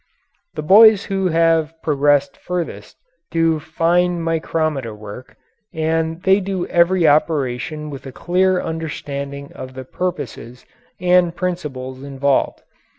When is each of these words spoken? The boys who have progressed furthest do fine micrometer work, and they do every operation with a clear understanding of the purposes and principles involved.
The 0.55 0.63
boys 0.63 1.05
who 1.05 1.27
have 1.27 1.79
progressed 1.83 2.35
furthest 2.35 2.97
do 3.29 3.59
fine 3.59 4.19
micrometer 4.19 4.95
work, 4.95 5.35
and 5.75 6.23
they 6.23 6.39
do 6.39 6.65
every 6.65 7.07
operation 7.07 7.91
with 7.91 8.07
a 8.07 8.11
clear 8.11 8.59
understanding 8.59 9.53
of 9.53 9.75
the 9.75 9.85
purposes 9.85 10.65
and 10.99 11.35
principles 11.35 12.01
involved. 12.01 12.63